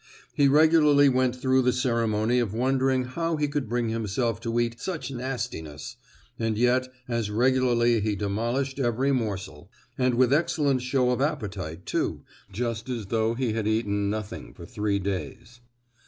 [0.33, 4.81] He regularly went through the ceremony of wondering how he could bring himself to eat
[4.81, 5.95] "such nastiness,"
[6.39, 9.69] and yet as regularly he demolished every morsel,
[9.99, 14.65] and with excellent show of appetite too, just as though he had eaten nothing for
[14.65, 15.59] three days.